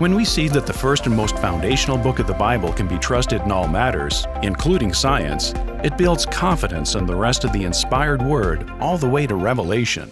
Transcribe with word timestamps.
When 0.00 0.14
we 0.14 0.24
see 0.24 0.48
that 0.48 0.66
the 0.66 0.72
first 0.72 1.04
and 1.04 1.14
most 1.14 1.36
foundational 1.40 1.98
book 1.98 2.20
of 2.20 2.26
the 2.26 2.32
Bible 2.32 2.72
can 2.72 2.88
be 2.88 2.98
trusted 2.98 3.42
in 3.42 3.52
all 3.52 3.68
matters, 3.68 4.26
including 4.42 4.94
science, 4.94 5.52
it 5.84 5.98
builds 5.98 6.24
confidence 6.24 6.94
in 6.94 7.04
the 7.04 7.14
rest 7.14 7.44
of 7.44 7.52
the 7.52 7.64
inspired 7.64 8.22
Word 8.22 8.70
all 8.80 8.96
the 8.96 9.06
way 9.06 9.26
to 9.26 9.34
Revelation. 9.34 10.10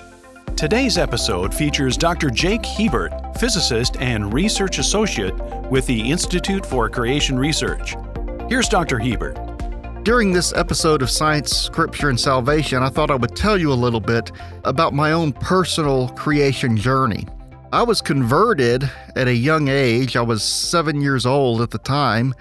Today's 0.56 0.98
episode 0.98 1.55
features 1.55 1.97
Dr. 1.97 2.28
Jake 2.28 2.66
Hebert, 2.66 3.14
physicist 3.41 3.97
and 3.97 4.30
research 4.30 4.78
associate 4.78 5.34
with 5.70 5.87
the 5.87 6.11
Institute 6.11 6.66
for 6.66 6.91
Creation 6.91 7.39
Research. 7.39 7.97
Here's 8.50 8.69
Dr. 8.69 8.98
Hebert. 8.98 9.39
During 10.05 10.34
this 10.34 10.52
episode 10.52 11.00
of 11.00 11.09
Science, 11.09 11.56
Scripture, 11.56 12.11
and 12.11 12.20
Salvation, 12.20 12.83
I 12.83 12.91
thought 12.91 13.11
I 13.11 13.14
would 13.14 13.34
tell 13.34 13.56
you 13.56 13.73
a 13.73 13.83
little 13.84 14.00
bit 14.00 14.33
about 14.64 14.92
my 14.92 15.12
own 15.12 15.33
personal 15.33 16.11
creation 16.11 16.77
journey. 16.77 17.27
I 17.70 17.82
was 17.82 18.00
converted 18.00 18.90
at 19.14 19.28
a 19.28 19.34
young 19.34 19.68
age. 19.68 20.16
I 20.16 20.22
was 20.22 20.42
seven 20.42 21.02
years 21.02 21.27
old 21.27 21.60
at 21.60 21.70
the 21.70 21.78
time, 21.78 22.34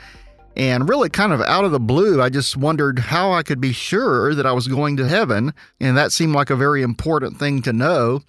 and 0.56 0.90
really, 0.90 1.10
kind 1.10 1.34
of 1.34 1.42
out 1.42 1.66
of 1.66 1.72
the 1.72 1.80
blue, 1.80 2.20
I 2.20 2.30
just 2.30 2.58
wondered 2.58 2.98
how 2.98 3.32
I 3.34 3.44
could 3.44 3.62
be 3.62 3.74
sure 3.74 4.34
that 4.34 4.46
I 4.46 4.54
was 4.54 4.68
going 4.68 4.98
to 4.98 5.08
heaven. 5.08 5.54
And 5.80 5.96
that 5.96 6.12
seemed 6.12 6.34
like 6.34 6.50
a 6.50 6.56
very 6.56 6.82
important 6.82 7.38
thing 7.38 7.62
to 7.62 7.74
know. 7.74 8.22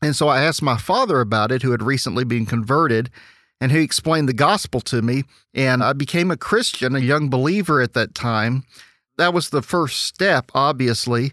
And 0.00 0.16
so 0.16 0.28
I 0.28 0.42
asked 0.42 0.62
my 0.62 0.78
father 0.78 1.20
about 1.20 1.52
it, 1.52 1.60
who 1.60 1.72
had 1.72 1.82
recently 1.82 2.24
been 2.24 2.46
converted, 2.46 3.10
and 3.60 3.70
he 3.70 3.80
explained 3.80 4.30
the 4.30 4.32
gospel 4.32 4.80
to 4.82 5.02
me. 5.02 5.24
And 5.52 5.82
I 5.82 5.92
became 5.92 6.30
a 6.30 6.38
Christian, 6.38 6.96
a 6.96 7.00
young 7.00 7.28
believer 7.28 7.82
at 7.82 7.92
that 7.92 8.14
time. 8.14 8.64
That 9.18 9.34
was 9.34 9.50
the 9.50 9.62
first 9.62 10.02
step, 10.04 10.50
obviously, 10.54 11.32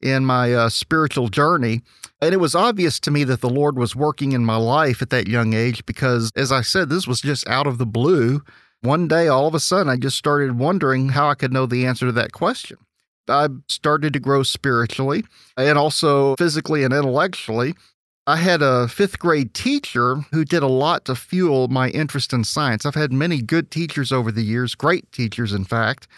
in 0.00 0.24
my 0.24 0.54
uh, 0.54 0.68
spiritual 0.70 1.28
journey. 1.28 1.82
And 2.22 2.34
it 2.34 2.38
was 2.38 2.54
obvious 2.54 3.00
to 3.00 3.10
me 3.10 3.24
that 3.24 3.40
the 3.40 3.48
Lord 3.48 3.78
was 3.78 3.96
working 3.96 4.32
in 4.32 4.44
my 4.44 4.56
life 4.56 5.00
at 5.00 5.10
that 5.10 5.26
young 5.26 5.54
age 5.54 5.86
because, 5.86 6.30
as 6.36 6.52
I 6.52 6.60
said, 6.60 6.88
this 6.90 7.06
was 7.06 7.20
just 7.20 7.48
out 7.48 7.66
of 7.66 7.78
the 7.78 7.86
blue 7.86 8.42
one 8.82 9.08
day, 9.08 9.28
all 9.28 9.46
of 9.46 9.54
a 9.54 9.60
sudden, 9.60 9.90
I 9.90 9.96
just 9.96 10.16
started 10.16 10.58
wondering 10.58 11.10
how 11.10 11.28
I 11.28 11.34
could 11.34 11.52
know 11.52 11.66
the 11.66 11.86
answer 11.86 12.06
to 12.06 12.12
that 12.12 12.32
question. 12.32 12.78
I 13.28 13.48
started 13.68 14.14
to 14.14 14.20
grow 14.20 14.42
spiritually 14.42 15.24
and 15.56 15.76
also 15.76 16.34
physically 16.36 16.82
and 16.82 16.92
intellectually. 16.92 17.74
I 18.26 18.36
had 18.36 18.62
a 18.62 18.88
fifth 18.88 19.18
grade 19.18 19.54
teacher 19.54 20.16
who 20.32 20.44
did 20.44 20.62
a 20.62 20.68
lot 20.68 21.04
to 21.06 21.14
fuel 21.14 21.68
my 21.68 21.90
interest 21.90 22.32
in 22.32 22.44
science. 22.44 22.86
I've 22.86 22.94
had 22.94 23.12
many 23.12 23.42
good 23.42 23.70
teachers 23.70 24.12
over 24.12 24.32
the 24.32 24.42
years, 24.42 24.74
great 24.74 25.10
teachers, 25.12 25.52
in 25.52 25.64
fact. 25.64 26.08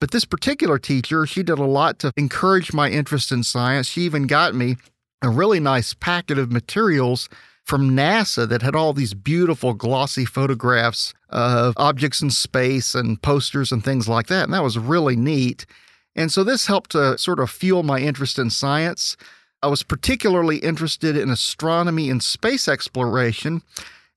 But 0.00 0.10
this 0.10 0.24
particular 0.24 0.78
teacher, 0.78 1.26
she 1.26 1.42
did 1.42 1.58
a 1.58 1.64
lot 1.64 1.98
to 2.00 2.12
encourage 2.16 2.72
my 2.72 2.88
interest 2.88 3.30
in 3.30 3.42
science. 3.42 3.88
She 3.88 4.02
even 4.02 4.26
got 4.26 4.54
me 4.54 4.76
a 5.22 5.28
really 5.28 5.60
nice 5.60 5.94
packet 5.94 6.38
of 6.38 6.52
materials 6.52 7.28
from 7.64 7.90
NASA 7.90 8.48
that 8.48 8.62
had 8.62 8.76
all 8.76 8.92
these 8.92 9.12
beautiful 9.12 9.74
glossy 9.74 10.24
photographs 10.24 11.12
of 11.30 11.74
objects 11.76 12.20
in 12.20 12.30
space 12.30 12.94
and 12.94 13.20
posters 13.22 13.72
and 13.72 13.84
things 13.84 14.08
like 14.08 14.28
that. 14.28 14.44
And 14.44 14.54
that 14.54 14.62
was 14.62 14.78
really 14.78 15.16
neat. 15.16 15.66
And 16.14 16.30
so 16.30 16.44
this 16.44 16.66
helped 16.66 16.90
to 16.90 17.18
sort 17.18 17.40
of 17.40 17.50
fuel 17.50 17.82
my 17.82 17.98
interest 17.98 18.38
in 18.38 18.50
science. 18.50 19.16
I 19.62 19.66
was 19.66 19.82
particularly 19.82 20.58
interested 20.58 21.16
in 21.16 21.28
astronomy 21.28 22.08
and 22.08 22.22
space 22.22 22.68
exploration 22.68 23.62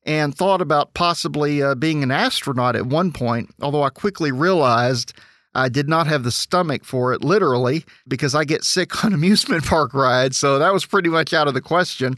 and 0.06 0.36
thought 0.36 0.62
about 0.62 0.94
possibly 0.94 1.62
uh, 1.62 1.76
being 1.76 2.04
an 2.04 2.12
astronaut 2.12 2.76
at 2.76 2.86
one 2.86 3.12
point, 3.12 3.50
although 3.62 3.84
I 3.84 3.90
quickly 3.90 4.32
realized 4.32 5.14
I 5.56 5.70
did 5.70 5.90
not 5.90 6.08
have 6.08 6.24
the 6.24 6.32
stomach 6.32 6.84
for 6.84 7.14
it, 7.14 7.24
literally, 7.24 7.86
because 8.08 8.36
I 8.36 8.44
get 8.46 8.64
sick 8.64 9.04
on 9.06 9.14
amusement 9.14 9.66
park 9.66 9.94
rides. 9.94 10.38
So 10.38 10.60
that 10.60 10.74
was 10.74 10.86
pretty 10.86 11.10
much 11.10 11.34
out 11.34 11.48
of 11.48 11.54
the 11.54 11.62
question. 11.62 12.18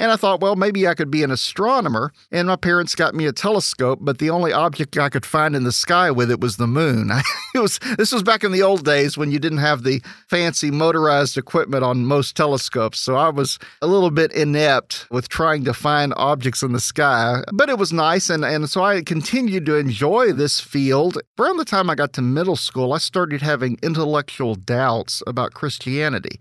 And 0.00 0.10
I 0.10 0.16
thought, 0.16 0.40
well, 0.40 0.56
maybe 0.56 0.88
I 0.88 0.94
could 0.94 1.10
be 1.10 1.22
an 1.22 1.30
astronomer. 1.30 2.10
And 2.32 2.48
my 2.48 2.56
parents 2.56 2.94
got 2.94 3.14
me 3.14 3.26
a 3.26 3.32
telescope, 3.32 3.98
but 4.00 4.16
the 4.16 4.30
only 4.30 4.50
object 4.50 4.96
I 4.96 5.10
could 5.10 5.26
find 5.26 5.54
in 5.54 5.64
the 5.64 5.72
sky 5.72 6.10
with 6.10 6.30
it 6.30 6.40
was 6.40 6.56
the 6.56 6.66
moon. 6.66 7.10
it 7.54 7.58
was 7.58 7.78
this 7.98 8.10
was 8.10 8.22
back 8.22 8.42
in 8.42 8.50
the 8.50 8.62
old 8.62 8.82
days 8.82 9.18
when 9.18 9.30
you 9.30 9.38
didn't 9.38 9.58
have 9.58 9.82
the 9.82 10.00
fancy 10.26 10.70
motorized 10.70 11.36
equipment 11.36 11.84
on 11.84 12.06
most 12.06 12.34
telescopes. 12.34 12.98
So 12.98 13.14
I 13.14 13.28
was 13.28 13.58
a 13.82 13.86
little 13.86 14.10
bit 14.10 14.32
inept 14.32 15.06
with 15.10 15.28
trying 15.28 15.64
to 15.64 15.74
find 15.74 16.14
objects 16.16 16.62
in 16.62 16.72
the 16.72 16.80
sky. 16.80 17.42
But 17.52 17.68
it 17.68 17.76
was 17.76 17.92
nice 17.92 18.30
and, 18.30 18.42
and 18.42 18.70
so 18.70 18.82
I 18.82 19.02
continued 19.02 19.66
to 19.66 19.76
enjoy 19.76 20.32
this 20.32 20.60
field. 20.60 21.18
Around 21.38 21.58
the 21.58 21.66
time 21.66 21.90
I 21.90 21.94
got 21.94 22.14
to 22.14 22.22
middle 22.22 22.56
school, 22.56 22.94
I 22.94 22.98
started 22.98 23.42
having 23.42 23.78
intellectual 23.82 24.54
doubts 24.54 25.22
about 25.26 25.52
Christianity 25.52 26.40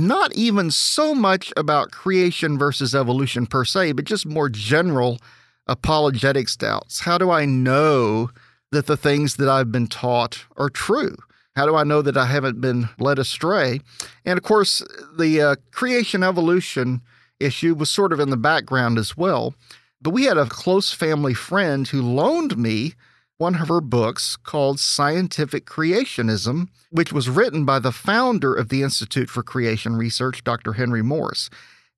not 0.00 0.34
even 0.34 0.70
so 0.70 1.14
much 1.14 1.52
about 1.56 1.92
creation 1.92 2.58
versus 2.58 2.94
evolution 2.94 3.46
per 3.46 3.64
se, 3.64 3.92
but 3.92 4.04
just 4.04 4.26
more 4.26 4.48
general 4.48 5.18
apologetics 5.66 6.56
doubts. 6.56 7.00
How 7.00 7.18
do 7.18 7.30
I 7.30 7.44
know 7.44 8.30
that 8.72 8.86
the 8.86 8.96
things 8.96 9.36
that 9.36 9.48
I've 9.48 9.70
been 9.70 9.86
taught 9.86 10.44
are 10.56 10.70
true? 10.70 11.16
How 11.56 11.66
do 11.66 11.76
I 11.76 11.84
know 11.84 12.02
that 12.02 12.16
I 12.16 12.26
haven't 12.26 12.60
been 12.60 12.88
led 12.98 13.18
astray? 13.18 13.80
And 14.24 14.36
of 14.36 14.44
course, 14.44 14.82
the 15.18 15.40
uh, 15.40 15.56
creation 15.72 16.22
evolution 16.22 17.02
issue 17.38 17.74
was 17.74 17.90
sort 17.90 18.12
of 18.12 18.20
in 18.20 18.30
the 18.30 18.36
background 18.36 18.98
as 18.98 19.16
well. 19.16 19.54
But 20.00 20.10
we 20.10 20.24
had 20.24 20.38
a 20.38 20.46
close 20.46 20.92
family 20.92 21.34
friend 21.34 21.86
who 21.86 22.02
loaned 22.02 22.56
me 22.56 22.94
one 23.40 23.54
of 23.54 23.68
her 23.68 23.80
books 23.80 24.36
called 24.36 24.78
Scientific 24.78 25.64
Creationism, 25.64 26.68
which 26.90 27.10
was 27.10 27.30
written 27.30 27.64
by 27.64 27.78
the 27.78 27.90
founder 27.90 28.52
of 28.52 28.68
the 28.68 28.82
Institute 28.82 29.30
for 29.30 29.42
Creation 29.42 29.96
Research, 29.96 30.44
Dr. 30.44 30.74
Henry 30.74 31.02
Morris. 31.02 31.48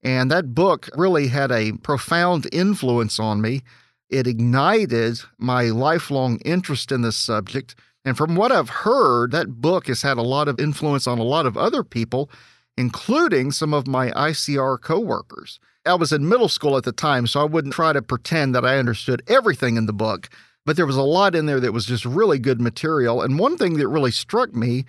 And 0.04 0.30
that 0.30 0.54
book 0.54 0.88
really 0.94 1.26
had 1.26 1.50
a 1.50 1.72
profound 1.72 2.46
influence 2.52 3.18
on 3.18 3.40
me. 3.40 3.62
It 4.08 4.28
ignited 4.28 5.18
my 5.36 5.64
lifelong 5.64 6.38
interest 6.44 6.92
in 6.92 7.02
this 7.02 7.16
subject. 7.16 7.74
And 8.04 8.16
from 8.16 8.36
what 8.36 8.52
I've 8.52 8.70
heard, 8.70 9.32
that 9.32 9.60
book 9.60 9.88
has 9.88 10.02
had 10.02 10.18
a 10.18 10.22
lot 10.22 10.46
of 10.46 10.60
influence 10.60 11.08
on 11.08 11.18
a 11.18 11.24
lot 11.24 11.46
of 11.46 11.56
other 11.56 11.82
people, 11.82 12.30
including 12.76 13.50
some 13.50 13.74
of 13.74 13.88
my 13.88 14.12
ICR 14.12 14.80
coworkers. 14.80 15.58
I 15.84 15.94
was 15.94 16.12
in 16.12 16.28
middle 16.28 16.48
school 16.48 16.76
at 16.76 16.84
the 16.84 16.92
time, 16.92 17.26
so 17.26 17.40
I 17.40 17.44
wouldn't 17.44 17.74
try 17.74 17.92
to 17.92 18.00
pretend 18.00 18.54
that 18.54 18.64
I 18.64 18.78
understood 18.78 19.24
everything 19.26 19.76
in 19.76 19.86
the 19.86 19.92
book 19.92 20.28
but 20.64 20.76
there 20.76 20.86
was 20.86 20.96
a 20.96 21.02
lot 21.02 21.34
in 21.34 21.46
there 21.46 21.60
that 21.60 21.72
was 21.72 21.86
just 21.86 22.04
really 22.04 22.38
good 22.38 22.60
material. 22.60 23.22
And 23.22 23.38
one 23.38 23.56
thing 23.56 23.74
that 23.78 23.88
really 23.88 24.10
struck 24.10 24.54
me 24.54 24.84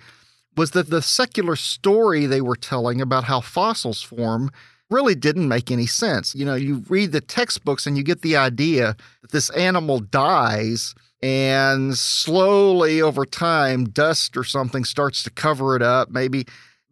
was 0.56 0.70
that 0.72 0.90
the 0.90 1.02
secular 1.02 1.56
story 1.56 2.26
they 2.26 2.40
were 2.40 2.56
telling 2.56 3.00
about 3.00 3.24
how 3.24 3.40
fossils 3.40 4.02
form 4.02 4.50
really 4.90 5.14
didn't 5.14 5.48
make 5.48 5.70
any 5.70 5.86
sense. 5.86 6.34
You 6.34 6.44
know, 6.44 6.54
you 6.54 6.84
read 6.88 7.12
the 7.12 7.20
textbooks 7.20 7.86
and 7.86 7.96
you 7.96 8.04
get 8.04 8.22
the 8.22 8.36
idea 8.36 8.96
that 9.22 9.32
this 9.32 9.50
animal 9.50 9.98
dies 9.98 10.94
and 11.24 11.96
slowly 11.96 13.00
over 13.00 13.24
time 13.24 13.86
dust 13.86 14.36
or 14.36 14.44
something 14.44 14.84
starts 14.84 15.22
to 15.22 15.30
cover 15.30 15.74
it 15.74 15.80
up 15.80 16.10
maybe 16.10 16.44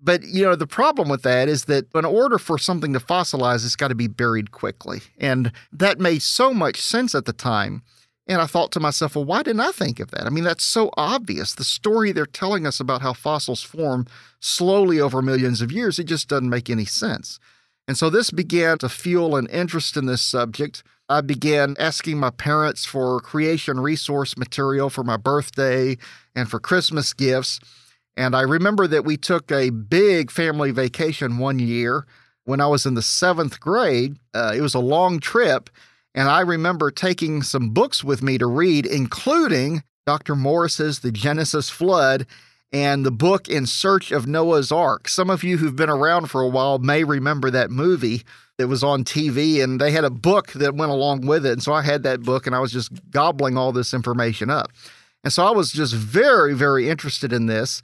but 0.02 0.22
you 0.22 0.42
know 0.42 0.56
the 0.56 0.66
problem 0.66 1.10
with 1.10 1.20
that 1.20 1.50
is 1.50 1.66
that 1.66 1.84
in 1.94 2.06
order 2.06 2.38
for 2.38 2.56
something 2.56 2.94
to 2.94 2.98
fossilize 2.98 3.62
it's 3.62 3.76
got 3.76 3.88
to 3.88 3.94
be 3.94 4.06
buried 4.08 4.50
quickly 4.50 5.02
and 5.18 5.52
that 5.70 6.00
made 6.00 6.22
so 6.22 6.54
much 6.54 6.80
sense 6.80 7.14
at 7.14 7.26
the 7.26 7.32
time 7.34 7.82
and 8.26 8.40
I 8.40 8.46
thought 8.46 8.70
to 8.72 8.80
myself, 8.80 9.16
well, 9.16 9.24
why 9.24 9.42
didn't 9.42 9.60
I 9.60 9.72
think 9.72 9.98
of 9.98 10.10
that? 10.12 10.26
I 10.26 10.30
mean, 10.30 10.44
that's 10.44 10.64
so 10.64 10.90
obvious. 10.96 11.54
The 11.54 11.64
story 11.64 12.12
they're 12.12 12.26
telling 12.26 12.66
us 12.66 12.78
about 12.78 13.02
how 13.02 13.12
fossils 13.12 13.62
form 13.62 14.06
slowly 14.40 15.00
over 15.00 15.20
millions 15.22 15.60
of 15.60 15.72
years, 15.72 15.98
it 15.98 16.04
just 16.04 16.28
doesn't 16.28 16.48
make 16.48 16.70
any 16.70 16.84
sense. 16.84 17.40
And 17.88 17.96
so 17.96 18.10
this 18.10 18.30
began 18.30 18.78
to 18.78 18.88
fuel 18.88 19.36
an 19.36 19.48
interest 19.48 19.96
in 19.96 20.06
this 20.06 20.22
subject. 20.22 20.84
I 21.08 21.20
began 21.20 21.74
asking 21.80 22.18
my 22.18 22.30
parents 22.30 22.84
for 22.84 23.20
creation 23.20 23.80
resource 23.80 24.36
material 24.36 24.88
for 24.88 25.02
my 25.02 25.16
birthday 25.16 25.98
and 26.34 26.48
for 26.48 26.60
Christmas 26.60 27.12
gifts. 27.12 27.58
And 28.16 28.36
I 28.36 28.42
remember 28.42 28.86
that 28.86 29.04
we 29.04 29.16
took 29.16 29.50
a 29.50 29.70
big 29.70 30.30
family 30.30 30.70
vacation 30.70 31.38
one 31.38 31.58
year 31.58 32.06
when 32.44 32.60
I 32.60 32.66
was 32.66 32.86
in 32.86 32.94
the 32.94 33.02
seventh 33.02 33.58
grade. 33.58 34.16
Uh, 34.32 34.52
it 34.56 34.60
was 34.60 34.74
a 34.74 34.80
long 34.80 35.18
trip. 35.18 35.70
And 36.14 36.28
I 36.28 36.40
remember 36.40 36.90
taking 36.90 37.42
some 37.42 37.70
books 37.70 38.04
with 38.04 38.22
me 38.22 38.38
to 38.38 38.46
read, 38.46 38.86
including 38.86 39.82
Dr. 40.06 40.34
Morris's 40.34 41.00
The 41.00 41.12
Genesis 41.12 41.70
Flood 41.70 42.26
and 42.72 43.04
the 43.04 43.10
book 43.10 43.48
In 43.48 43.66
Search 43.66 44.12
of 44.12 44.26
Noah's 44.26 44.72
Ark. 44.72 45.08
Some 45.08 45.30
of 45.30 45.44
you 45.44 45.58
who've 45.58 45.76
been 45.76 45.90
around 45.90 46.26
for 46.26 46.40
a 46.40 46.48
while 46.48 46.78
may 46.78 47.04
remember 47.04 47.50
that 47.50 47.70
movie 47.70 48.22
that 48.58 48.68
was 48.68 48.82
on 48.82 49.04
TV 49.04 49.62
and 49.62 49.80
they 49.80 49.90
had 49.90 50.04
a 50.04 50.10
book 50.10 50.52
that 50.52 50.74
went 50.74 50.92
along 50.92 51.26
with 51.26 51.44
it. 51.46 51.52
And 51.52 51.62
so 51.62 51.72
I 51.72 51.82
had 51.82 52.02
that 52.02 52.22
book 52.22 52.46
and 52.46 52.56
I 52.56 52.60
was 52.60 52.72
just 52.72 52.90
gobbling 53.10 53.56
all 53.56 53.72
this 53.72 53.94
information 53.94 54.50
up. 54.50 54.70
And 55.24 55.32
so 55.32 55.46
I 55.46 55.50
was 55.50 55.72
just 55.72 55.94
very, 55.94 56.54
very 56.54 56.88
interested 56.88 57.32
in 57.32 57.46
this. 57.46 57.82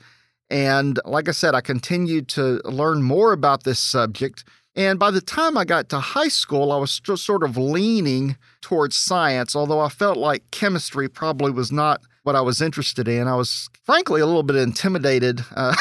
And 0.51 0.99
like 1.05 1.29
I 1.29 1.33
said, 1.33 1.55
I 1.55 1.61
continued 1.61 2.29
to 2.29 2.61
learn 2.65 3.03
more 3.03 3.33
about 3.33 3.65
this 3.65 3.79
subject. 3.79 4.45
And 4.79 4.97
by 4.97 5.11
the 5.11 5.21
time 5.21 5.59
I 5.59 5.65
got 5.65 5.89
to 5.89 5.99
high 5.99 6.29
school, 6.29 6.71
I 6.71 6.77
was 6.77 7.01
sort 7.17 7.43
of 7.43 7.57
leaning 7.57 8.37
towards 8.61 8.95
science, 8.95 9.57
although 9.57 9.81
I 9.81 9.89
felt 9.89 10.17
like 10.17 10.49
chemistry 10.53 11.09
probably 11.09 11.51
was 11.51 11.73
not 11.73 12.01
what 12.23 12.37
I 12.37 12.43
was 12.43 12.63
interested 12.63 13.09
in. 13.09 13.27
I 13.27 13.35
was 13.35 13.69
frankly 13.83 14.21
a 14.21 14.27
little 14.27 14.45
bit 14.45 14.55
intimidated 14.55 15.45
uh, 15.57 15.75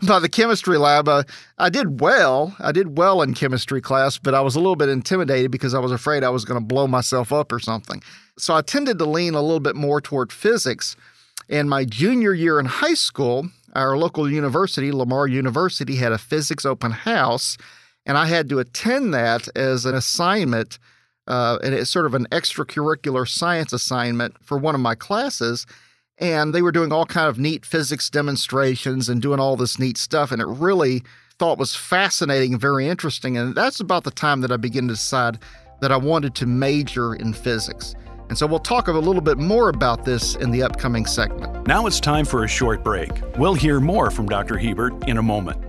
by 0.06 0.20
the 0.20 0.28
chemistry 0.30 0.78
lab. 0.78 1.06
Uh, 1.06 1.24
I 1.58 1.68
did 1.68 2.00
well. 2.00 2.56
I 2.60 2.72
did 2.72 2.96
well 2.96 3.20
in 3.20 3.34
chemistry 3.34 3.82
class, 3.82 4.16
but 4.16 4.32
I 4.32 4.40
was 4.40 4.54
a 4.54 4.58
little 4.58 4.76
bit 4.76 4.88
intimidated 4.88 5.50
because 5.50 5.74
I 5.74 5.78
was 5.78 5.92
afraid 5.92 6.24
I 6.24 6.30
was 6.30 6.46
going 6.46 6.58
to 6.58 6.66
blow 6.66 6.86
myself 6.86 7.30
up 7.30 7.52
or 7.52 7.58
something. 7.58 8.02
So 8.38 8.54
I 8.54 8.62
tended 8.62 8.98
to 9.00 9.04
lean 9.04 9.34
a 9.34 9.42
little 9.42 9.60
bit 9.60 9.76
more 9.76 10.00
toward 10.00 10.32
physics. 10.32 10.96
And 11.50 11.68
my 11.68 11.84
junior 11.84 12.32
year 12.32 12.58
in 12.58 12.64
high 12.64 12.94
school, 12.94 13.50
our 13.74 13.98
local 13.98 14.30
university, 14.30 14.92
Lamar 14.92 15.26
University, 15.26 15.96
had 15.96 16.12
a 16.12 16.18
physics 16.18 16.64
open 16.64 16.92
house, 16.92 17.58
and 18.08 18.18
I 18.18 18.26
had 18.26 18.48
to 18.48 18.58
attend 18.58 19.14
that 19.14 19.48
as 19.56 19.84
an 19.84 19.94
assignment 19.94 20.80
uh, 21.28 21.58
and 21.62 21.74
it's 21.74 21.90
sort 21.90 22.06
of 22.06 22.14
an 22.14 22.26
extracurricular 22.32 23.28
science 23.28 23.72
assignment 23.72 24.34
for 24.42 24.56
one 24.56 24.74
of 24.74 24.80
my 24.80 24.94
classes. 24.94 25.66
And 26.16 26.52
they 26.52 26.62
were 26.62 26.72
doing 26.72 26.90
all 26.90 27.04
kind 27.06 27.28
of 27.28 27.38
neat 27.38 27.64
physics 27.64 28.10
demonstrations 28.10 29.08
and 29.08 29.22
doing 29.22 29.38
all 29.38 29.56
this 29.56 29.78
neat 29.78 29.98
stuff. 29.98 30.32
And 30.32 30.42
it 30.42 30.48
really 30.48 31.04
thought 31.38 31.58
was 31.58 31.76
fascinating 31.76 32.58
very 32.58 32.88
interesting. 32.88 33.36
And 33.36 33.54
that's 33.54 33.78
about 33.78 34.04
the 34.04 34.10
time 34.10 34.40
that 34.40 34.50
I 34.50 34.56
began 34.56 34.88
to 34.88 34.94
decide 34.94 35.38
that 35.80 35.92
I 35.92 35.96
wanted 35.96 36.34
to 36.36 36.46
major 36.46 37.14
in 37.14 37.34
physics. 37.34 37.94
And 38.30 38.36
so 38.36 38.46
we'll 38.46 38.58
talk 38.58 38.88
a 38.88 38.92
little 38.92 39.22
bit 39.22 39.38
more 39.38 39.68
about 39.68 40.04
this 40.04 40.34
in 40.34 40.50
the 40.50 40.62
upcoming 40.62 41.06
segment. 41.06 41.66
Now 41.66 41.86
it's 41.86 42.00
time 42.00 42.24
for 42.24 42.42
a 42.42 42.48
short 42.48 42.82
break. 42.82 43.10
We'll 43.36 43.54
hear 43.54 43.80
more 43.80 44.10
from 44.10 44.26
Dr. 44.26 44.56
Hebert 44.56 45.08
in 45.08 45.18
a 45.18 45.22
moment. 45.22 45.67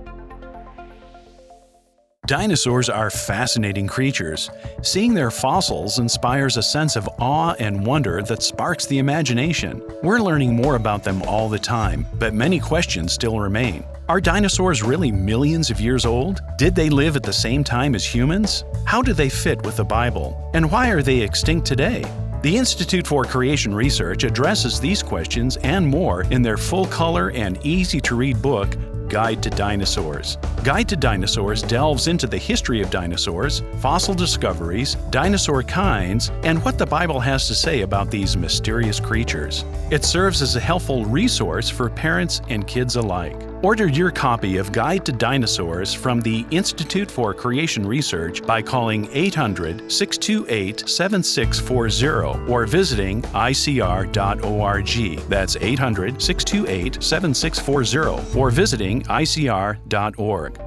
Dinosaurs 2.26 2.88
are 2.88 3.10
fascinating 3.10 3.88
creatures. 3.88 4.50
Seeing 4.82 5.14
their 5.14 5.32
fossils 5.32 5.98
inspires 5.98 6.56
a 6.56 6.62
sense 6.62 6.94
of 6.94 7.08
awe 7.18 7.54
and 7.58 7.84
wonder 7.84 8.22
that 8.22 8.42
sparks 8.42 8.86
the 8.86 8.98
imagination. 8.98 9.82
We're 10.02 10.20
learning 10.20 10.54
more 10.54 10.76
about 10.76 11.02
them 11.02 11.22
all 11.22 11.48
the 11.48 11.58
time, 11.58 12.06
but 12.20 12.32
many 12.32 12.60
questions 12.60 13.12
still 13.12 13.40
remain. 13.40 13.84
Are 14.08 14.20
dinosaurs 14.20 14.80
really 14.80 15.10
millions 15.10 15.70
of 15.70 15.80
years 15.80 16.06
old? 16.06 16.40
Did 16.56 16.76
they 16.76 16.88
live 16.88 17.16
at 17.16 17.24
the 17.24 17.32
same 17.32 17.64
time 17.64 17.96
as 17.96 18.04
humans? 18.04 18.64
How 18.84 19.02
do 19.02 19.12
they 19.12 19.28
fit 19.28 19.62
with 19.62 19.78
the 19.78 19.84
Bible? 19.84 20.50
And 20.54 20.70
why 20.70 20.90
are 20.90 21.02
they 21.02 21.22
extinct 21.22 21.66
today? 21.66 22.04
The 22.42 22.56
Institute 22.56 23.06
for 23.08 23.24
Creation 23.24 23.74
Research 23.74 24.22
addresses 24.22 24.78
these 24.78 25.02
questions 25.02 25.56
and 25.58 25.84
more 25.84 26.22
in 26.24 26.42
their 26.42 26.58
full 26.58 26.86
color 26.86 27.30
and 27.32 27.58
easy 27.66 28.00
to 28.02 28.14
read 28.14 28.40
book, 28.40 28.76
Guide 29.08 29.42
to 29.42 29.50
Dinosaurs. 29.50 30.38
Guide 30.62 30.90
to 30.90 30.96
Dinosaurs 30.96 31.62
delves 31.62 32.06
into 32.06 32.26
the 32.26 32.36
history 32.36 32.82
of 32.82 32.90
dinosaurs, 32.90 33.62
fossil 33.78 34.12
discoveries, 34.12 34.96
dinosaur 35.08 35.62
kinds, 35.62 36.30
and 36.42 36.62
what 36.62 36.76
the 36.76 36.84
Bible 36.84 37.18
has 37.18 37.48
to 37.48 37.54
say 37.54 37.80
about 37.80 38.10
these 38.10 38.36
mysterious 38.36 39.00
creatures. 39.00 39.64
It 39.90 40.04
serves 40.04 40.42
as 40.42 40.56
a 40.56 40.60
helpful 40.60 41.06
resource 41.06 41.70
for 41.70 41.88
parents 41.88 42.42
and 42.50 42.66
kids 42.66 42.96
alike. 42.96 43.40
Order 43.62 43.88
your 43.88 44.10
copy 44.10 44.56
of 44.56 44.72
Guide 44.72 45.04
to 45.04 45.12
Dinosaurs 45.12 45.92
from 45.92 46.22
the 46.22 46.46
Institute 46.50 47.10
for 47.10 47.34
Creation 47.34 47.86
Research 47.86 48.42
by 48.42 48.62
calling 48.62 49.06
800 49.12 49.92
628 49.92 50.88
7640 50.88 52.50
or 52.50 52.64
visiting 52.64 53.20
icr.org. 53.22 55.28
That's 55.28 55.56
800 55.56 56.22
628 56.22 57.02
7640 57.02 58.38
or 58.38 58.50
visiting 58.50 59.02
icr.org. 59.02 60.59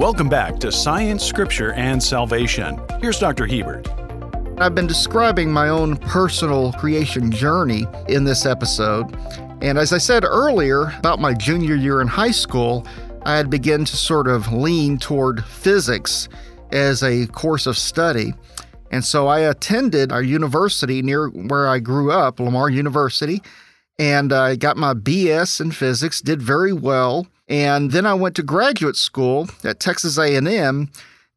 Welcome 0.00 0.30
back 0.30 0.58
to 0.60 0.72
Science, 0.72 1.22
Scripture, 1.22 1.74
and 1.74 2.02
Salvation. 2.02 2.80
Here's 3.02 3.18
Dr. 3.18 3.46
Hebert. 3.46 3.86
I've 4.58 4.74
been 4.74 4.86
describing 4.86 5.52
my 5.52 5.68
own 5.68 5.98
personal 5.98 6.72
creation 6.72 7.30
journey 7.30 7.86
in 8.08 8.24
this 8.24 8.46
episode. 8.46 9.14
And 9.60 9.76
as 9.76 9.92
I 9.92 9.98
said 9.98 10.24
earlier, 10.24 10.84
about 10.96 11.20
my 11.20 11.34
junior 11.34 11.74
year 11.74 12.00
in 12.00 12.08
high 12.08 12.30
school, 12.30 12.86
I 13.26 13.36
had 13.36 13.50
begun 13.50 13.84
to 13.84 13.94
sort 13.94 14.26
of 14.26 14.50
lean 14.50 14.96
toward 14.96 15.44
physics 15.44 16.30
as 16.72 17.02
a 17.02 17.26
course 17.26 17.66
of 17.66 17.76
study. 17.76 18.32
And 18.90 19.04
so 19.04 19.28
I 19.28 19.40
attended 19.40 20.12
a 20.12 20.24
university 20.24 21.02
near 21.02 21.28
where 21.28 21.68
I 21.68 21.78
grew 21.78 22.10
up, 22.10 22.40
Lamar 22.40 22.70
University, 22.70 23.42
and 23.98 24.32
I 24.32 24.56
got 24.56 24.78
my 24.78 24.94
BS 24.94 25.60
in 25.60 25.72
physics, 25.72 26.22
did 26.22 26.40
very 26.40 26.72
well. 26.72 27.26
And 27.50 27.90
then 27.90 28.06
I 28.06 28.14
went 28.14 28.36
to 28.36 28.44
graduate 28.44 28.94
school 28.94 29.48
at 29.64 29.80
Texas 29.80 30.16
A&M, 30.16 30.88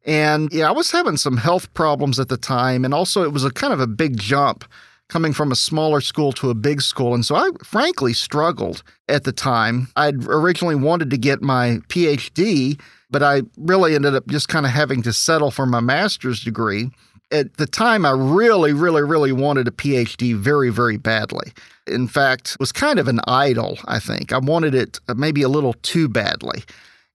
and 0.06 0.52
yeah, 0.52 0.68
I 0.68 0.72
was 0.72 0.92
having 0.92 1.16
some 1.16 1.36
health 1.36 1.74
problems 1.74 2.20
at 2.20 2.28
the 2.28 2.36
time, 2.36 2.84
and 2.84 2.94
also 2.94 3.24
it 3.24 3.32
was 3.32 3.44
a 3.44 3.50
kind 3.50 3.72
of 3.72 3.80
a 3.80 3.88
big 3.88 4.16
jump 4.16 4.64
coming 5.08 5.32
from 5.32 5.50
a 5.50 5.56
smaller 5.56 6.00
school 6.00 6.32
to 6.32 6.50
a 6.50 6.54
big 6.54 6.80
school. 6.80 7.14
And 7.14 7.26
so 7.26 7.34
I 7.34 7.50
frankly 7.62 8.12
struggled 8.12 8.82
at 9.08 9.24
the 9.24 9.32
time. 9.32 9.88
I'd 9.96 10.24
originally 10.26 10.76
wanted 10.76 11.10
to 11.10 11.18
get 11.18 11.42
my 11.42 11.80
PhD, 11.88 12.80
but 13.10 13.22
I 13.22 13.42
really 13.58 13.94
ended 13.94 14.14
up 14.14 14.26
just 14.28 14.48
kind 14.48 14.66
of 14.66 14.72
having 14.72 15.02
to 15.02 15.12
settle 15.12 15.50
for 15.50 15.66
my 15.66 15.80
master's 15.80 16.42
degree. 16.42 16.90
At 17.34 17.56
the 17.56 17.66
time, 17.66 18.06
I 18.06 18.12
really, 18.12 18.72
really, 18.72 19.02
really 19.02 19.32
wanted 19.32 19.66
a 19.66 19.72
PhD 19.72 20.36
very, 20.36 20.70
very 20.70 20.96
badly. 20.96 21.52
In 21.88 22.06
fact, 22.06 22.56
was 22.60 22.70
kind 22.70 23.00
of 23.00 23.08
an 23.08 23.20
idol, 23.26 23.76
I 23.86 23.98
think. 23.98 24.32
I 24.32 24.38
wanted 24.38 24.72
it 24.72 25.00
uh, 25.08 25.14
maybe 25.14 25.42
a 25.42 25.48
little 25.48 25.72
too 25.82 26.08
badly. 26.08 26.62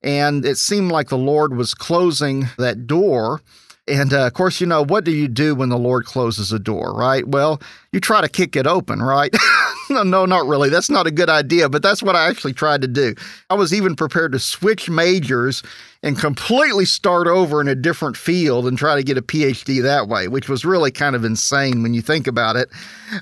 And 0.04 0.46
it 0.46 0.58
seemed 0.58 0.92
like 0.92 1.08
the 1.08 1.18
Lord 1.18 1.56
was 1.56 1.74
closing 1.74 2.50
that 2.58 2.86
door 2.86 3.42
and 3.90 4.14
uh, 4.14 4.28
of 4.28 4.34
course, 4.34 4.62
you 4.62 4.68
know, 4.68 4.84
what 4.84 5.04
do 5.04 5.12
you 5.12 5.28
do 5.28 5.56
when 5.56 5.70
the 5.70 5.78
Lord 5.78 6.06
closes 6.06 6.52
a 6.52 6.60
door, 6.60 6.94
right? 6.94 7.28
Well, 7.28 7.62
you 7.92 8.00
try 8.00 8.22
to 8.22 8.30
kick 8.30 8.56
it 8.56 8.68
open, 8.68 9.02
right? 9.02 9.36
no, 9.90 10.04
no, 10.04 10.26
not 10.26 10.46
really. 10.46 10.70
That's 10.70 10.90
not 10.90 11.08
a 11.08 11.12
good 11.12 11.30
idea, 11.30 11.70
but 11.70 11.82
that's 11.82 12.04
what 12.04 12.16
I 12.16 12.28
actually 12.28 12.54
tried 12.54 12.82
to 12.82 12.88
do. 12.88 13.16
I 13.50 13.56
was 13.56 13.74
even 13.74 13.96
prepared 13.96 14.32
to 14.34 14.40
switch 14.40 14.90
majors 14.90 15.64
and 16.04 16.18
completely 16.18 16.86
start 16.86 17.28
over 17.28 17.60
in 17.60 17.68
a 17.68 17.76
different 17.76 18.16
field 18.16 18.68
and 18.68 18.78
try 18.78 18.96
to 18.96 19.04
get 19.04 19.18
a 19.18 19.22
PhD 19.22 19.82
that 19.82 20.08
way, 20.08 20.28
which 20.28 20.48
was 20.48 20.64
really 20.64 20.92
kind 20.92 21.16
of 21.16 21.26
insane 21.26 21.84
when 21.84 21.94
you 21.94 22.02
think 22.02 22.28
about 22.28 22.56
it. 22.56 22.70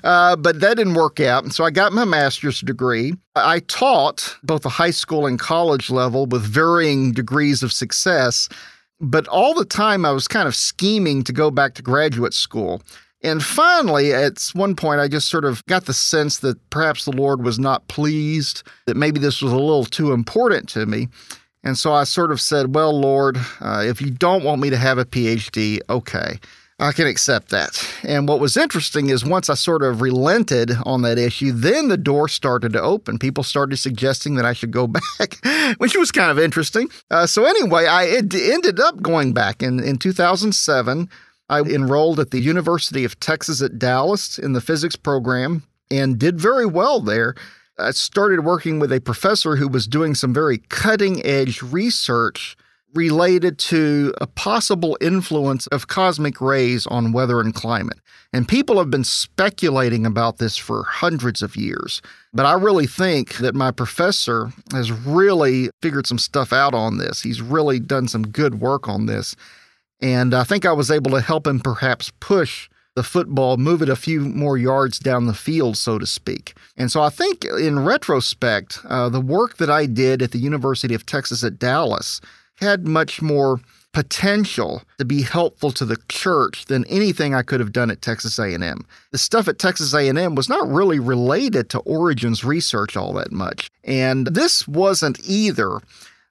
Uh, 0.04 0.36
but 0.36 0.60
that 0.60 0.76
didn't 0.76 0.94
work 0.94 1.18
out. 1.18 1.42
And 1.42 1.52
So 1.52 1.64
I 1.64 1.70
got 1.70 1.92
my 1.92 2.04
master's 2.04 2.60
degree. 2.60 3.14
I 3.34 3.60
taught 3.60 4.36
both 4.42 4.62
the 4.62 4.68
high 4.68 4.90
school 4.90 5.26
and 5.26 5.40
college 5.40 5.90
level 5.90 6.26
with 6.26 6.42
varying 6.42 7.12
degrees 7.12 7.62
of 7.62 7.72
success. 7.72 8.48
But 9.00 9.28
all 9.28 9.54
the 9.54 9.64
time 9.64 10.04
I 10.04 10.10
was 10.10 10.26
kind 10.26 10.48
of 10.48 10.54
scheming 10.54 11.22
to 11.24 11.32
go 11.32 11.50
back 11.50 11.74
to 11.74 11.82
graduate 11.82 12.34
school. 12.34 12.82
And 13.22 13.42
finally, 13.42 14.12
at 14.12 14.48
one 14.52 14.76
point, 14.76 15.00
I 15.00 15.08
just 15.08 15.28
sort 15.28 15.44
of 15.44 15.64
got 15.66 15.86
the 15.86 15.94
sense 15.94 16.38
that 16.38 16.70
perhaps 16.70 17.04
the 17.04 17.12
Lord 17.12 17.42
was 17.42 17.58
not 17.58 17.88
pleased, 17.88 18.62
that 18.86 18.96
maybe 18.96 19.18
this 19.18 19.42
was 19.42 19.52
a 19.52 19.56
little 19.56 19.84
too 19.84 20.12
important 20.12 20.68
to 20.70 20.86
me. 20.86 21.08
And 21.64 21.76
so 21.76 21.92
I 21.92 22.04
sort 22.04 22.30
of 22.30 22.40
said, 22.40 22.74
Well, 22.74 22.98
Lord, 22.98 23.36
uh, 23.60 23.82
if 23.84 24.00
you 24.00 24.10
don't 24.10 24.44
want 24.44 24.60
me 24.60 24.70
to 24.70 24.76
have 24.76 24.98
a 24.98 25.04
PhD, 25.04 25.80
okay. 25.90 26.38
I 26.80 26.92
can 26.92 27.08
accept 27.08 27.48
that. 27.50 27.84
And 28.04 28.28
what 28.28 28.38
was 28.38 28.56
interesting 28.56 29.10
is 29.10 29.24
once 29.24 29.50
I 29.50 29.54
sort 29.54 29.82
of 29.82 30.00
relented 30.00 30.72
on 30.84 31.02
that 31.02 31.18
issue, 31.18 31.50
then 31.50 31.88
the 31.88 31.96
door 31.96 32.28
started 32.28 32.72
to 32.74 32.80
open. 32.80 33.18
People 33.18 33.42
started 33.42 33.78
suggesting 33.78 34.36
that 34.36 34.44
I 34.44 34.52
should 34.52 34.70
go 34.70 34.86
back, 35.18 35.44
which 35.78 35.96
was 35.96 36.12
kind 36.12 36.30
of 36.30 36.38
interesting. 36.38 36.88
Uh, 37.10 37.26
so, 37.26 37.44
anyway, 37.44 37.86
I 37.86 38.06
ended 38.06 38.78
up 38.78 39.02
going 39.02 39.32
back 39.32 39.60
in, 39.60 39.80
in 39.80 39.98
2007. 39.98 41.08
I 41.50 41.60
enrolled 41.62 42.20
at 42.20 42.30
the 42.30 42.40
University 42.40 43.04
of 43.04 43.18
Texas 43.18 43.60
at 43.60 43.78
Dallas 43.78 44.38
in 44.38 44.52
the 44.52 44.60
physics 44.60 44.96
program 44.96 45.64
and 45.90 46.18
did 46.18 46.38
very 46.38 46.66
well 46.66 47.00
there. 47.00 47.34
I 47.76 47.90
started 47.92 48.44
working 48.44 48.78
with 48.78 48.92
a 48.92 49.00
professor 49.00 49.56
who 49.56 49.66
was 49.66 49.86
doing 49.86 50.14
some 50.14 50.34
very 50.34 50.58
cutting 50.68 51.24
edge 51.24 51.62
research 51.62 52.56
related 52.94 53.58
to 53.58 54.14
a 54.20 54.26
possible 54.26 54.96
influence 55.00 55.66
of 55.68 55.88
cosmic 55.88 56.40
rays 56.40 56.86
on 56.86 57.12
weather 57.12 57.40
and 57.40 57.54
climate. 57.54 57.98
And 58.32 58.46
people 58.46 58.78
have 58.78 58.90
been 58.90 59.04
speculating 59.04 60.04
about 60.04 60.38
this 60.38 60.56
for 60.56 60.84
hundreds 60.84 61.42
of 61.42 61.56
years. 61.56 62.02
But 62.32 62.46
I 62.46 62.52
really 62.52 62.86
think 62.86 63.36
that 63.38 63.54
my 63.54 63.70
professor 63.70 64.52
has 64.72 64.92
really 64.92 65.70
figured 65.80 66.06
some 66.06 66.18
stuff 66.18 66.52
out 66.52 66.74
on 66.74 66.98
this. 66.98 67.22
He's 67.22 67.40
really 67.40 67.80
done 67.80 68.08
some 68.08 68.26
good 68.26 68.60
work 68.60 68.88
on 68.88 69.06
this. 69.06 69.34
And 70.00 70.34
I 70.34 70.44
think 70.44 70.64
I 70.64 70.72
was 70.72 70.90
able 70.90 71.10
to 71.12 71.20
help 71.20 71.46
him 71.46 71.60
perhaps 71.60 72.12
push 72.20 72.68
the 72.94 73.02
football, 73.02 73.56
move 73.56 73.80
it 73.80 73.88
a 73.88 73.96
few 73.96 74.20
more 74.20 74.58
yards 74.58 74.98
down 74.98 75.26
the 75.26 75.34
field, 75.34 75.76
so 75.76 75.98
to 75.98 76.06
speak. 76.06 76.54
And 76.76 76.90
so 76.90 77.00
I 77.00 77.10
think 77.10 77.44
in 77.44 77.84
retrospect, 77.84 78.80
uh, 78.84 79.08
the 79.08 79.20
work 79.20 79.56
that 79.58 79.70
I 79.70 79.86
did 79.86 80.20
at 80.20 80.32
the 80.32 80.38
University 80.38 80.94
of 80.94 81.06
Texas 81.06 81.44
at 81.44 81.58
Dallas 81.58 82.20
had 82.60 82.86
much 82.86 83.22
more 83.22 83.60
potential 83.92 84.82
to 84.98 85.04
be 85.04 85.22
helpful 85.22 85.72
to 85.72 85.84
the 85.84 85.96
church 86.08 86.66
than 86.66 86.84
anything 86.86 87.34
I 87.34 87.42
could 87.42 87.60
have 87.60 87.72
done 87.72 87.90
at 87.90 88.02
Texas 88.02 88.38
A&M. 88.38 88.86
The 89.10 89.18
stuff 89.18 89.48
at 89.48 89.58
Texas 89.58 89.94
A&M 89.94 90.34
was 90.34 90.48
not 90.48 90.68
really 90.68 90.98
related 90.98 91.70
to 91.70 91.78
origins 91.80 92.44
research 92.44 92.96
all 92.96 93.12
that 93.14 93.32
much. 93.32 93.70
And 93.84 94.28
this 94.28 94.68
wasn't 94.68 95.18
either. 95.24 95.80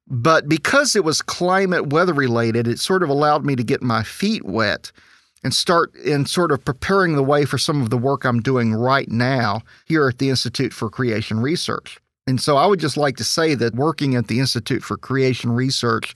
But 0.07 0.47
because 0.47 0.95
it 0.95 1.03
was 1.03 1.21
climate 1.21 1.87
weather 1.87 2.13
related, 2.13 2.67
it 2.67 2.79
sort 2.79 3.03
of 3.03 3.09
allowed 3.09 3.45
me 3.45 3.55
to 3.55 3.63
get 3.63 3.81
my 3.81 4.03
feet 4.03 4.45
wet 4.45 4.91
and 5.43 5.53
start 5.53 5.93
in 5.95 6.25
sort 6.25 6.51
of 6.51 6.63
preparing 6.63 7.15
the 7.15 7.23
way 7.23 7.45
for 7.45 7.57
some 7.57 7.81
of 7.81 7.89
the 7.89 7.97
work 7.97 8.23
I'm 8.23 8.41
doing 8.41 8.73
right 8.73 9.09
now 9.09 9.61
here 9.85 10.07
at 10.07 10.17
the 10.17 10.29
Institute 10.29 10.73
for 10.73 10.89
Creation 10.89 11.39
Research. 11.39 11.99
And 12.27 12.41
so 12.41 12.57
I 12.57 12.65
would 12.67 12.79
just 12.79 12.97
like 12.97 13.15
to 13.17 13.23
say 13.23 13.55
that 13.55 13.73
working 13.73 14.15
at 14.15 14.27
the 14.27 14.39
Institute 14.39 14.83
for 14.83 14.97
Creation 14.97 15.51
Research 15.51 16.13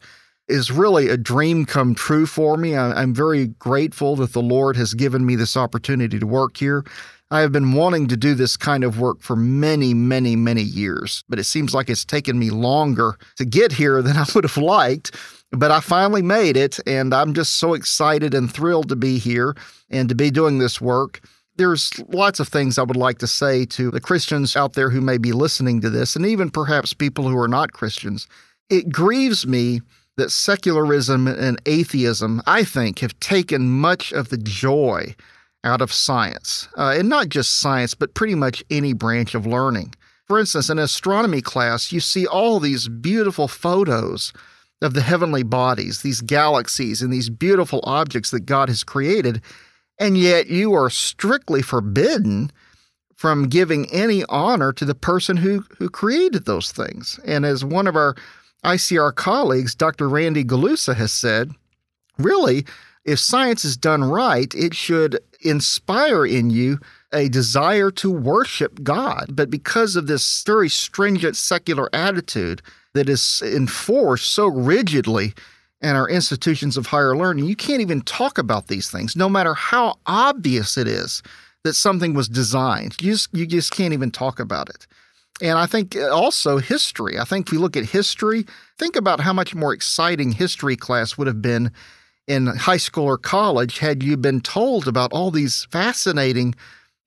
is 0.50 0.70
really 0.70 1.08
a 1.08 1.18
dream 1.18 1.65
come 1.65 1.96
true 1.96 2.25
for 2.25 2.58
me. 2.58 2.75
I'm 2.75 3.13
very 3.13 3.48
grateful 3.48 4.18
that 4.18 4.34
the 4.34 4.41
Lord 4.41 4.75
has 4.75 4.94
given 4.94 5.25
me 5.25 5.38
this 5.38 5.56
opportunity 5.56 6.20
to 6.20 6.27
work 6.27 6.58
here. 6.58 6.84
I 7.32 7.39
have 7.39 7.53
been 7.53 7.72
wanting 7.72 8.08
to 8.08 8.18
do 8.18 8.36
this 8.36 8.58
kind 8.58 8.84
of 8.84 9.00
work 9.00 9.22
for 9.22 9.38
many, 9.38 9.94
many, 9.94 10.36
many 10.36 10.63
years, 10.63 11.24
but 11.30 11.39
it 11.39 11.46
seems 11.46 11.74
like 11.74 11.89
it's 11.89 12.03
taken 12.03 12.38
me 12.38 12.50
longer 12.50 13.18
to 13.38 13.46
get 13.46 13.72
here 13.72 14.01
than 14.01 14.18
I 14.18 14.25
would 14.36 14.44
have 14.44 14.58
liked. 14.58 15.15
But 15.53 15.72
I 15.72 15.80
finally 15.80 16.22
made 16.22 16.58
it, 16.58 16.80
and 16.86 17.13
I'm 17.13 17.34
just 17.34 17.56
so 17.56 17.74
excited 17.74 18.34
and 18.34 18.51
thrilled 18.51 18.89
to 18.89 18.96
be 18.98 19.18
here 19.18 19.56
and 19.89 20.10
to 20.10 20.15
be 20.15 20.30
doing 20.32 20.60
this 20.60 20.82
work. 20.82 21.22
There's 21.62 21.91
lots 22.08 22.39
of 22.39 22.48
things 22.48 22.80
I 22.80 22.84
would 22.84 22.98
like 22.98 23.20
to 23.20 23.27
say 23.27 23.65
to 23.65 23.91
the 23.91 24.01
Christians 24.01 24.56
out 24.56 24.74
there 24.74 24.89
who 24.89 25.00
may 25.00 25.20
be 25.20 25.32
listening 25.32 25.80
to 25.82 25.91
this, 25.91 26.15
and 26.15 26.25
even 26.25 26.50
perhaps 26.50 26.91
people 26.91 27.30
who 27.30 27.38
are 27.38 27.48
not 27.48 27.72
Christians. 27.72 28.27
It 28.72 28.91
grieves 28.91 29.46
me 29.46 29.82
that 30.18 30.32
secularism 30.32 31.27
and 31.27 31.62
atheism, 31.68 32.41
I 32.48 32.63
think, 32.63 32.98
have 32.98 33.20
taken 33.20 33.70
much 33.70 34.12
of 34.12 34.30
the 34.30 34.39
joy 34.39 35.15
out 35.63 35.84
of 35.84 35.94
science, 35.94 36.68
uh, 36.80 36.96
and 36.98 37.08
not 37.08 37.30
just 37.30 37.60
science, 37.60 37.94
but 37.94 38.15
pretty 38.15 38.34
much 38.34 38.63
any 38.72 38.94
branch 38.94 39.36
of 39.36 39.46
learning. 39.46 39.94
For 40.25 40.39
instance, 40.39 40.68
in 40.68 40.80
astronomy 40.80 41.44
class, 41.44 41.91
you 41.91 42.00
see 42.00 42.25
all 42.25 42.60
these 42.60 42.88
beautiful 42.88 43.48
photos 43.48 44.34
of 44.82 44.96
the 44.96 45.01
heavenly 45.01 45.44
bodies, 45.44 46.01
these 46.01 46.22
galaxies, 46.22 47.03
and 47.03 47.13
these 47.13 47.30
beautiful 47.30 47.82
objects 47.84 48.32
that 48.32 48.48
God 48.48 48.68
has 48.68 48.84
created, 48.84 49.44
and 50.01 50.17
yet 50.17 50.48
you 50.48 50.74
are 50.74 50.89
strictly 50.89 51.62
forbidden 51.62 52.51
from 53.15 53.48
giving 53.48 53.88
any 53.91 54.25
honor 54.29 54.74
to 54.74 54.84
the 54.84 54.96
person 54.96 55.38
who, 55.38 55.63
who 55.77 55.89
created 55.89 56.46
those 56.46 56.72
things. 56.72 57.20
And 57.24 57.46
as 57.46 57.63
one 57.63 57.86
of 57.86 57.96
our 57.96 58.15
ICR 58.65 59.13
colleagues, 59.13 59.75
Dr. 59.75 60.10
Randy 60.10 60.43
Guliuzza, 60.43 60.96
has 60.96 61.13
said, 61.13 61.51
really, 62.17 62.65
if 63.05 63.20
science 63.20 63.63
is 63.63 63.77
done 63.77 64.03
right, 64.03 64.51
it 64.55 64.74
should 64.74 65.20
inspire 65.41 66.25
in 66.25 66.50
you 66.50 66.79
a 67.13 67.29
desire 67.29 67.91
to 67.91 68.10
worship 68.10 68.81
God. 68.81 69.27
But 69.29 69.51
because 69.51 69.96
of 69.96 70.08
this 70.08 70.43
very 70.43 70.70
stringent 70.70 71.36
secular 71.36 71.89
attitude 71.93 72.63
that 72.96 73.08
is 73.08 73.43
enforced 73.46 74.31
so 74.31 74.48
rigidly 74.48 75.36
in 75.81 75.95
our 75.95 76.07
institutions 76.07 76.77
of 76.77 76.88
higher 76.88 77.15
learning, 77.15 77.45
you 77.45 77.55
can't 77.55 77.81
even 77.81 78.01
talk 78.01 78.38
about 78.38 78.67
these 78.67 78.89
things, 78.89 79.15
no 79.15 79.27
matter 79.27 79.53
how 79.53 79.95
obvious 80.05 80.77
it 80.77 80.88
is 80.88 81.23
that 81.63 81.73
something 81.73 82.13
was 82.13 82.27
designed. 82.27 82.95
You 83.01 83.13
just, 83.13 83.29
you 83.33 83.45
just 83.45 83.71
can't 83.71 83.93
even 83.93 84.11
talk 84.11 84.39
about 84.39 84.69
it. 84.69 84.88
And 85.41 85.57
I 85.57 85.65
think 85.65 85.95
also 85.95 86.59
history. 86.59 87.17
I 87.17 87.23
think 87.23 87.47
if 87.47 87.53
you 87.53 87.59
look 87.59 87.75
at 87.75 87.85
history, 87.85 88.45
think 88.77 88.95
about 88.95 89.19
how 89.19 89.33
much 89.33 89.55
more 89.55 89.73
exciting 89.73 90.31
history 90.31 90.75
class 90.75 91.17
would 91.17 91.27
have 91.27 91.41
been 91.41 91.71
in 92.27 92.45
high 92.47 92.77
school 92.77 93.05
or 93.05 93.17
college 93.17 93.79
had 93.79 94.03
you 94.03 94.17
been 94.17 94.41
told 94.41 94.88
about 94.88 95.11
all 95.11 95.31
these 95.31 95.65
fascinating 95.71 96.53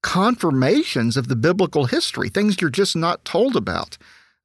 confirmations 0.02 1.16
of 1.16 1.28
the 1.28 1.36
biblical 1.36 1.86
history, 1.86 2.28
things 2.28 2.60
you're 2.60 2.70
just 2.70 2.96
not 2.96 3.24
told 3.24 3.56
about 3.56 3.96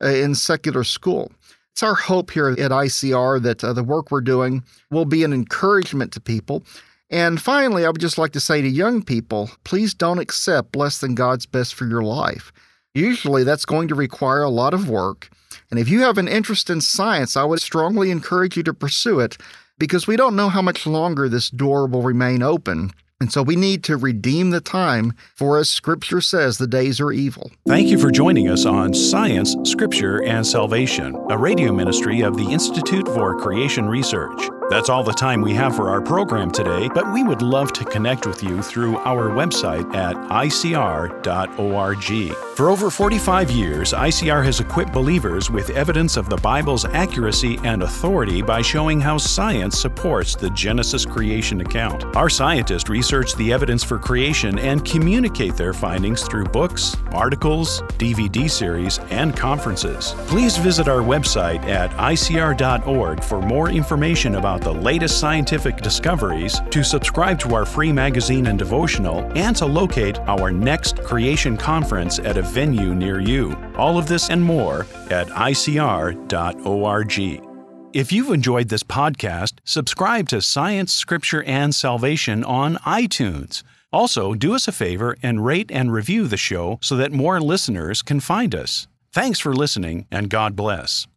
uh, 0.01 0.07
in 0.07 0.36
secular 0.36 0.83
school. 0.83 1.31
It's 1.79 1.83
our 1.86 1.95
hope 1.95 2.31
here 2.31 2.50
at 2.50 2.57
ICR 2.57 3.41
that 3.41 3.63
uh, 3.63 3.71
the 3.71 3.86
work 3.86 4.12
we're 4.12 4.19
doing 4.19 4.65
will 4.91 5.05
be 5.05 5.24
an 5.24 5.31
encouragement 5.31 6.12
to 6.12 6.19
people. 6.19 6.65
And 7.09 7.41
finally, 7.41 7.86
I 7.86 7.89
would 7.89 8.01
just 8.01 8.17
like 8.17 8.33
to 8.33 8.41
say 8.41 8.62
to 8.62 8.67
young 8.67 9.01
people 9.01 9.50
please 9.63 9.93
don't 9.93 10.19
accept 10.19 10.75
less 10.75 11.00
than 11.00 11.15
God's 11.15 11.45
best 11.45 11.74
for 11.74 11.88
your 11.88 12.01
life. 12.03 12.51
Usually, 12.93 13.45
that's 13.45 13.63
going 13.63 13.88
to 13.88 13.95
require 13.95 14.43
a 14.43 14.50
lot 14.50 14.74
of 14.74 14.89
work. 14.89 15.29
And 15.71 15.79
if 15.79 15.88
you 15.88 16.01
have 16.01 16.17
an 16.17 16.27
interest 16.27 16.69
in 16.69 16.81
science, 16.81 17.38
I 17.38 17.45
would 17.45 17.62
strongly 17.62 18.12
encourage 18.12 18.57
you 18.57 18.63
to 18.63 18.74
pursue 18.74 19.21
it 19.21 19.38
because 19.77 20.05
we 20.05 20.17
don't 20.17 20.36
know 20.36 20.50
how 20.50 20.62
much 20.62 20.86
longer 20.86 21.29
this 21.29 21.50
door 21.50 21.88
will 21.88 22.01
remain 22.01 22.43
open. 22.43 22.91
And 23.22 23.34
so 23.34 23.44
we 23.44 23.58
need 23.58 23.84
to 23.84 23.98
redeem 23.98 24.52
the 24.52 24.62
time, 24.62 25.14
for 25.36 25.58
as 25.58 25.70
Scripture 25.70 26.22
says, 26.22 26.58
the 26.58 26.68
days 26.68 27.02
are 27.02 27.12
evil. 27.12 27.52
Thank 27.68 27.90
you 27.90 27.98
for 27.98 28.12
joining 28.12 28.50
us 28.50 28.66
on 28.66 28.94
Science, 28.94 29.56
Scripture, 29.64 30.24
and 30.24 30.48
Salvation, 30.48 31.16
a 31.30 31.38
radio 31.38 31.74
ministry 31.74 32.22
of 32.22 32.38
the 32.38 32.50
Institute 32.50 33.08
for 33.08 33.38
Creation 33.40 33.90
Research. 33.90 34.50
That's 34.70 34.88
all 34.88 35.04
the 35.04 35.14
time 35.14 35.42
we 35.42 35.56
have 35.56 35.76
for 35.76 35.90
our 35.90 36.00
program 36.00 36.52
today, 36.52 36.90
but 36.94 37.12
we 37.12 37.24
would 37.24 37.42
love 37.42 37.74
to 37.74 37.84
connect 37.84 38.28
with 38.28 38.44
you 38.44 38.62
through 38.62 38.98
our 38.98 39.32
website 39.32 39.96
at 39.96 40.16
icr.org. 40.16 42.36
For 42.56 42.70
over 42.70 42.92
45 42.92 43.50
years, 43.50 43.94
ICR 43.94 44.46
has 44.46 44.60
equipped 44.60 44.94
believers 44.94 45.50
with 45.50 45.72
evidence 45.72 46.18
of 46.18 46.30
the 46.30 46.38
Bible's 46.38 46.86
accuracy 46.86 47.58
and 47.64 47.82
authority 47.82 48.44
by 48.44 48.62
showing 48.62 49.02
how 49.02 49.18
science 49.18 49.80
supports 49.80 50.36
the 50.36 50.52
Genesis 50.52 51.04
creation 51.04 51.62
account. 51.62 52.04
Our 52.16 52.30
scientists 52.30 52.90
research 52.90 53.34
the 53.36 53.52
evidence 53.52 53.84
for 53.84 53.98
creation 53.98 54.60
and 54.60 54.86
communicate 54.86 55.56
their 55.56 55.74
findings 55.74 56.28
through 56.28 56.46
books, 56.46 56.96
articles, 57.12 57.82
DVD 57.98 58.48
series, 58.48 59.00
and 59.10 59.36
conferences. 59.36 60.14
Please 60.28 60.58
visit 60.58 60.88
our 60.88 61.02
website 61.02 61.64
at 61.64 61.90
icr.org 61.92 63.24
for 63.24 63.42
more 63.42 63.70
information 63.70 64.36
about 64.36 64.59
about 64.60 64.74
the 64.74 64.82
latest 64.82 65.20
scientific 65.20 65.78
discoveries, 65.78 66.62
to 66.72 66.84
subscribe 66.84 67.39
to 67.39 67.56
our 67.56 67.66
free 67.66 67.92
magazine 67.92 68.48
and 68.48 68.60
devotional, 68.60 69.20
and 69.36 69.56
to 69.56 69.66
locate 69.66 70.20
our 70.20 70.51
next 70.51 71.04
creation 71.04 71.58
conference 71.58 72.20
at 72.20 72.38
a 72.38 72.42
venue 72.42 72.94
near 72.94 73.20
you. 73.20 73.56
All 73.78 73.98
of 73.98 74.08
this 74.08 74.30
and 74.30 74.44
more 74.44 74.86
at 75.10 75.28
icr.org. 75.28 76.20
If 77.92 78.12
you've 78.12 78.30
enjoyed 78.30 78.70
this 78.70 78.84
podcast, 78.84 79.54
subscribe 79.63 80.30
to 80.30 80.42
Science, 80.42 80.94
Scripture, 80.94 81.44
and 81.44 81.74
Salvation 81.74 82.44
on 82.44 82.75
iTunes. 82.78 83.63
Also, 83.92 84.36
do 84.36 84.54
us 84.54 84.68
a 84.68 84.72
favor 84.72 85.18
and 85.24 85.44
rate 85.44 85.72
and 85.72 85.92
review 85.92 86.28
the 86.28 86.38
show 86.38 86.78
so 86.82 86.96
that 86.98 87.12
more 87.12 87.42
listeners 87.42 88.04
can 88.04 88.20
find 88.20 88.54
us. 88.54 88.88
Thanks 89.12 89.39
for 89.39 89.56
listening, 89.56 90.06
and 90.12 90.30
God 90.30 90.56
bless. 90.56 91.08